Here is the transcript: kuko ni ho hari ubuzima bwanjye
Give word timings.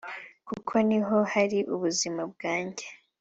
kuko 0.47 0.73
ni 0.87 0.99
ho 1.07 1.17
hari 1.31 1.59
ubuzima 1.73 2.21
bwanjye 2.31 2.85